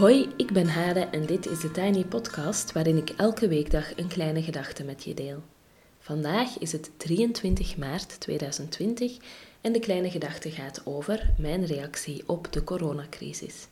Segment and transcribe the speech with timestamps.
[0.00, 4.08] Hoi, ik ben Hade en dit is de Tiny Podcast waarin ik elke weekdag een
[4.08, 5.42] kleine gedachte met je deel.
[5.98, 9.16] Vandaag is het 23 maart 2020
[9.60, 13.66] en de kleine gedachte gaat over mijn reactie op de coronacrisis.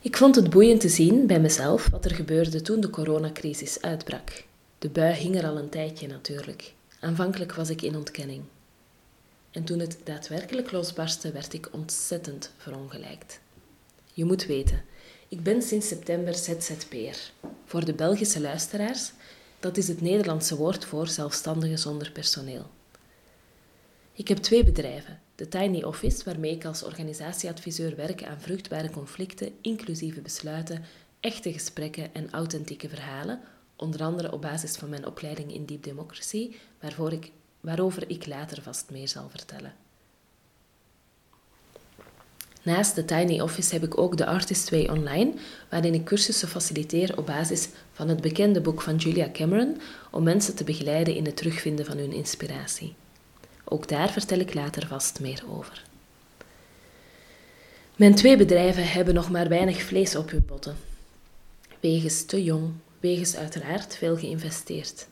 [0.00, 4.44] Ik vond het boeiend te zien bij mezelf wat er gebeurde toen de coronacrisis uitbrak.
[4.78, 6.72] De bui hing er al een tijdje natuurlijk.
[7.00, 8.42] Aanvankelijk was ik in ontkenning.
[9.50, 13.42] En toen het daadwerkelijk losbarstte, werd ik ontzettend verongelijkt.
[14.16, 14.84] Je moet weten,
[15.28, 17.32] ik ben sinds september ZZP'er.
[17.64, 19.12] Voor de Belgische luisteraars,
[19.60, 22.70] dat is het Nederlandse woord voor zelfstandige zonder personeel.
[24.12, 25.20] Ik heb twee bedrijven.
[25.34, 30.84] De Tiny Office, waarmee ik als organisatieadviseur werk aan vruchtbare conflicten, inclusieve besluiten,
[31.20, 33.40] echte gesprekken en authentieke verhalen,
[33.76, 38.62] onder andere op basis van mijn opleiding in Deep Democracy, waarvoor ik, waarover ik later
[38.62, 39.74] vast meer zal vertellen.
[42.64, 45.32] Naast de Tiny Office heb ik ook de Artist Way Online,
[45.68, 50.54] waarin ik cursussen faciliteer op basis van het bekende boek van Julia Cameron om mensen
[50.54, 52.94] te begeleiden in het terugvinden van hun inspiratie.
[53.64, 55.84] Ook daar vertel ik later vast meer over.
[57.96, 60.76] Mijn twee bedrijven hebben nog maar weinig vlees op hun botten.
[61.80, 65.06] Wegens te jong, wegens uiteraard veel geïnvesteerd.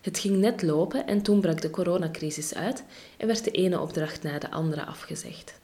[0.00, 2.84] Het ging net lopen en toen brak de coronacrisis uit
[3.16, 5.60] en werd de ene opdracht na de andere afgezegd.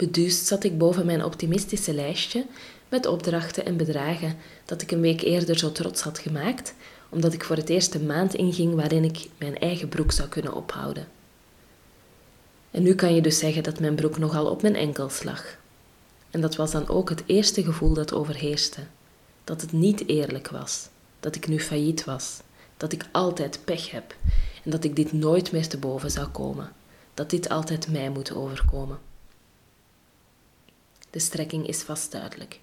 [0.00, 2.46] Beduust zat ik boven mijn optimistische lijstje
[2.88, 6.74] met opdrachten en bedragen dat ik een week eerder zo trots had gemaakt,
[7.08, 10.54] omdat ik voor het eerst een maand inging waarin ik mijn eigen broek zou kunnen
[10.54, 11.08] ophouden.
[12.70, 15.56] En nu kan je dus zeggen dat mijn broek nogal op mijn enkels lag.
[16.30, 18.80] En dat was dan ook het eerste gevoel dat overheerste:
[19.44, 20.88] dat het niet eerlijk was,
[21.20, 22.40] dat ik nu failliet was,
[22.76, 24.16] dat ik altijd pech heb
[24.64, 26.72] en dat ik dit nooit meer te boven zou komen,
[27.14, 29.09] dat dit altijd mij moet overkomen.
[31.10, 32.60] De strekking is vast duidelijk.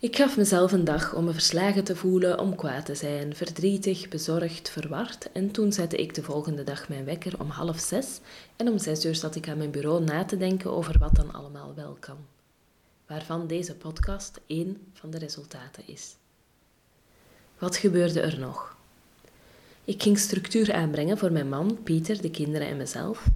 [0.00, 4.08] Ik gaf mezelf een dag om me verslagen te voelen, om kwaad te zijn, verdrietig,
[4.08, 5.32] bezorgd, verward.
[5.32, 8.20] En toen zette ik de volgende dag mijn wekker om half zes
[8.56, 11.32] en om zes uur zat ik aan mijn bureau na te denken over wat dan
[11.32, 12.16] allemaal wel kan.
[13.06, 16.16] Waarvan deze podcast één van de resultaten is.
[17.58, 18.76] Wat gebeurde er nog?
[19.84, 23.26] Ik ging structuur aanbrengen voor mijn man, Pieter, de kinderen en mezelf.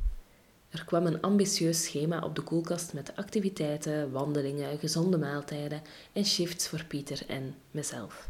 [0.72, 6.69] Er kwam een ambitieus schema op de koelkast met activiteiten, wandelingen, gezonde maaltijden en shifts
[6.69, 8.28] voor Pieter en mezelf.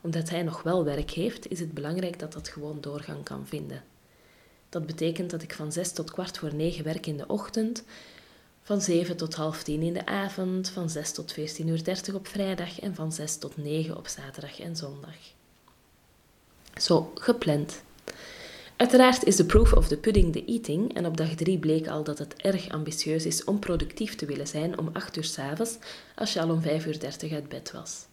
[0.00, 3.82] Omdat hij nog wel werk heeft, is het belangrijk dat dat gewoon doorgang kan vinden.
[4.68, 7.84] Dat betekent dat ik van zes tot kwart voor negen werk in de ochtend,
[8.62, 12.26] van zeven tot half tien in de avond, van zes tot veertien uur dertig op
[12.26, 15.16] vrijdag en van zes tot negen op zaterdag en zondag.
[16.74, 17.82] Zo gepland.
[18.84, 22.04] Uiteraard is de proof of the pudding de eating en op dag 3 bleek al
[22.04, 25.78] dat het erg ambitieus is om productief te willen zijn om 8 uur s'avonds
[26.16, 28.06] als je al om 5 uur 30 uit bed was.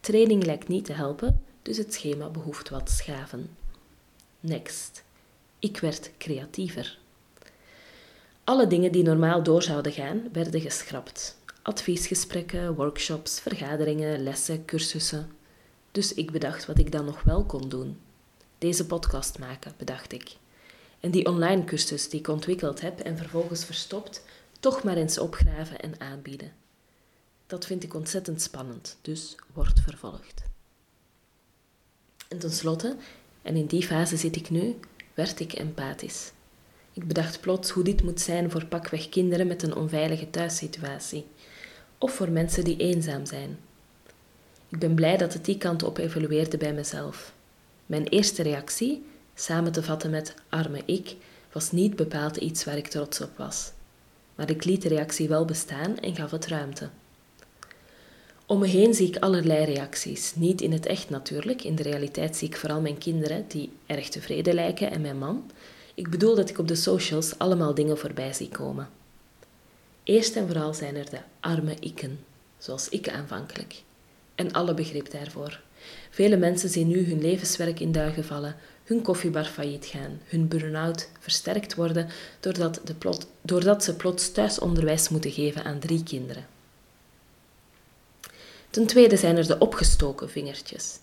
[0.00, 3.50] Training lijkt niet te helpen, dus het schema behoeft wat schaven.
[4.40, 5.04] Next.
[5.58, 6.98] Ik werd creatiever.
[8.44, 11.38] Alle dingen die normaal door zouden gaan, werden geschrapt.
[11.62, 15.30] Adviesgesprekken, workshops, vergaderingen, lessen, cursussen.
[15.92, 17.96] Dus ik bedacht wat ik dan nog wel kon doen
[18.58, 20.36] deze podcast maken, bedacht ik.
[21.00, 24.22] En die online cursus die ik ontwikkeld heb en vervolgens verstopt,
[24.60, 26.52] toch maar eens opgraven en aanbieden.
[27.46, 30.42] Dat vind ik ontzettend spannend, dus wordt vervolgd.
[32.28, 32.96] En tenslotte,
[33.42, 34.76] en in die fase zit ik nu,
[35.14, 36.32] werd ik empathisch.
[36.92, 41.26] Ik bedacht plots hoe dit moet zijn voor pakweg kinderen met een onveilige thuissituatie,
[41.98, 43.58] of voor mensen die eenzaam zijn.
[44.68, 47.32] Ik ben blij dat het die kant op evolueerde bij mezelf.
[47.88, 49.04] Mijn eerste reactie,
[49.34, 51.16] samen te vatten met arme ik,
[51.52, 53.72] was niet bepaald iets waar ik trots op was.
[54.34, 56.88] Maar ik liet de reactie wel bestaan en gaf het ruimte.
[58.46, 60.34] Om me heen zie ik allerlei reacties.
[60.34, 61.64] Niet in het echt natuurlijk.
[61.64, 65.50] In de realiteit zie ik vooral mijn kinderen, die erg tevreden lijken, en mijn man.
[65.94, 68.88] Ik bedoel dat ik op de socials allemaal dingen voorbij zie komen.
[70.02, 72.24] Eerst en vooral zijn er de arme ikken,
[72.58, 73.82] zoals ik aanvankelijk.
[74.38, 75.60] En alle begrip daarvoor.
[76.10, 81.08] Vele mensen zien nu hun levenswerk in duigen vallen, hun koffiebar failliet gaan, hun burn-out
[81.20, 82.08] versterkt worden
[82.40, 86.46] doordat, de doordat ze plots thuisonderwijs moeten geven aan drie kinderen.
[88.70, 90.98] Ten tweede zijn er de opgestoken vingertjes.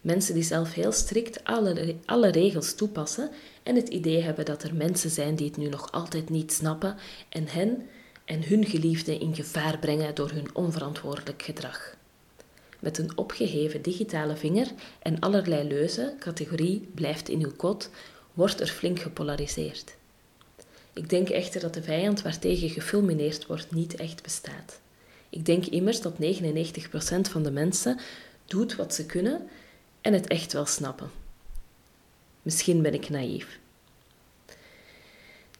[0.00, 3.30] Mensen die zelf heel strikt alle, alle regels toepassen
[3.62, 6.96] en het idee hebben dat er mensen zijn die het nu nog altijd niet snappen
[7.28, 7.88] en hen
[8.24, 11.96] en hun geliefden in gevaar brengen door hun onverantwoordelijk gedrag
[12.86, 14.66] met een opgeheven digitale vinger
[15.02, 17.90] en allerlei leuzen, categorie blijft in uw kot,
[18.32, 19.96] wordt er flink gepolariseerd.
[20.92, 24.80] Ik denk echter dat de vijand waartegen gefulmineerd wordt niet echt bestaat.
[25.28, 26.16] Ik denk immers dat 99%
[27.30, 27.98] van de mensen
[28.44, 29.48] doet wat ze kunnen
[30.00, 31.10] en het echt wel snappen.
[32.42, 33.58] Misschien ben ik naïef.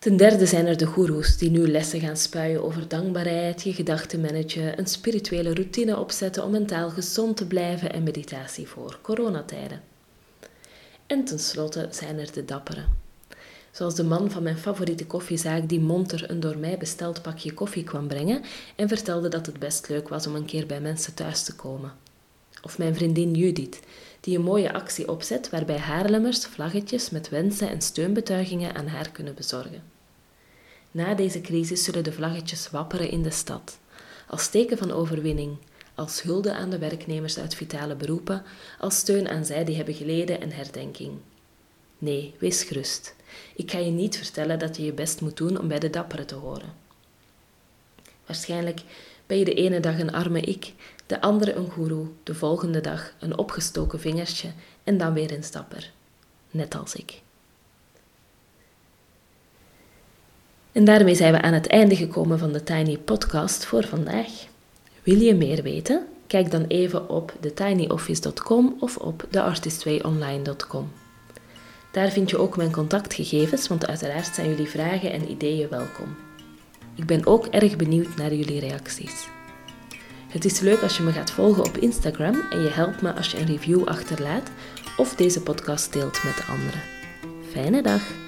[0.06, 4.20] Ten derde zijn er de goeroes die nu lessen gaan spuien over dankbaarheid, je gedachten
[4.20, 9.82] managen, een spirituele routine opzetten om mentaal gezond te blijven en meditatie voor coronatijden.
[11.06, 12.86] En tenslotte zijn er de dapperen.
[13.70, 17.84] Zoals de man van mijn favoriete koffiezaak die monter een door mij besteld pakje koffie
[17.84, 18.42] kwam brengen
[18.76, 21.92] en vertelde dat het best leuk was om een keer bij mensen thuis te komen.
[22.62, 23.80] Of mijn vriendin Judith,
[24.20, 29.34] die een mooie actie opzet waarbij Haarlemmers vlaggetjes met wensen en steunbetuigingen aan haar kunnen
[29.34, 29.95] bezorgen.
[30.96, 33.78] Na deze crisis zullen de vlaggetjes wapperen in de stad,
[34.28, 35.56] als teken van overwinning,
[35.94, 38.42] als hulde aan de werknemers uit vitale beroepen,
[38.78, 41.18] als steun aan zij die hebben geleden en herdenking.
[41.98, 43.14] Nee, wees gerust.
[43.54, 46.26] Ik ga je niet vertellen dat je je best moet doen om bij de dapperen
[46.26, 46.74] te horen.
[48.26, 48.80] Waarschijnlijk
[49.26, 50.72] ben je de ene dag een arme ik,
[51.06, 54.52] de andere een goeroe, de volgende dag een opgestoken vingertje
[54.84, 55.92] en dan weer een stapper.
[56.50, 57.24] Net als ik.
[60.76, 64.28] En daarmee zijn we aan het einde gekomen van de Tiny Podcast voor vandaag.
[65.02, 66.06] Wil je meer weten?
[66.26, 70.90] Kijk dan even op thetinyoffice.com of op theartistwayonline.com.
[71.92, 76.16] Daar vind je ook mijn contactgegevens, want uiteraard zijn jullie vragen en ideeën welkom.
[76.94, 79.28] Ik ben ook erg benieuwd naar jullie reacties.
[80.28, 83.30] Het is leuk als je me gaat volgen op Instagram en je helpt me als
[83.30, 84.50] je een review achterlaat
[84.96, 86.80] of deze podcast deelt met anderen.
[87.52, 88.25] Fijne dag!